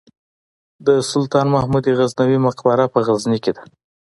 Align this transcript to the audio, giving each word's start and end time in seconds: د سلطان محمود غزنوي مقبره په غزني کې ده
د 0.85 0.87
سلطان 1.11 1.47
محمود 1.55 1.83
غزنوي 1.97 2.37
مقبره 2.47 2.85
په 2.93 2.99
غزني 3.07 3.39
کې 3.43 3.51
ده 3.57 3.63